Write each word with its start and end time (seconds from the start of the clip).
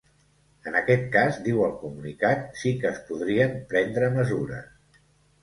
En 0.69 0.77
aquest 0.77 1.03
cas, 1.15 1.37
diu 1.47 1.61
el 1.65 1.75
comunicat, 1.81 2.49
sí 2.63 2.73
que 2.81 2.91
es 2.93 2.99
podrien 3.11 3.55
prendre 3.75 4.11
mesures. 4.19 4.99